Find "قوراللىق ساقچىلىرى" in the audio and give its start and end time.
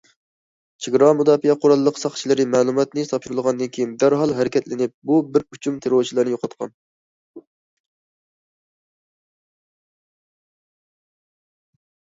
1.65-2.45